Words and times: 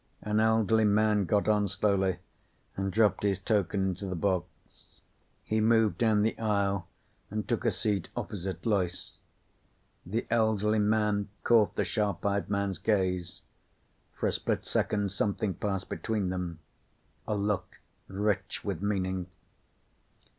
An 0.23 0.39
elderly 0.39 0.83
man 0.83 1.25
got 1.25 1.47
on 1.47 1.67
slowly 1.67 2.17
and 2.75 2.91
dropped 2.91 3.21
his 3.21 3.37
token 3.37 3.89
into 3.89 4.07
the 4.07 4.15
box. 4.15 4.99
He 5.43 5.61
moved 5.61 5.99
down 5.99 6.23
the 6.23 6.35
aisle 6.39 6.87
and 7.29 7.47
took 7.47 7.65
a 7.65 7.69
seat 7.69 8.09
opposite 8.17 8.65
Loyce. 8.65 9.17
The 10.03 10.25
elderly 10.31 10.79
man 10.79 11.29
caught 11.43 11.75
the 11.75 11.85
sharp 11.85 12.25
eyed 12.25 12.49
man's 12.49 12.79
gaze. 12.79 13.43
For 14.15 14.25
a 14.25 14.31
split 14.31 14.65
second 14.65 15.11
something 15.11 15.53
passed 15.53 15.87
between 15.87 16.29
them. 16.29 16.57
A 17.27 17.35
look 17.35 17.79
rich 18.07 18.63
with 18.63 18.81
meaning. 18.81 19.27